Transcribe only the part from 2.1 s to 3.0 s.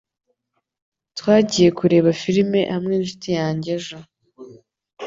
film hamwe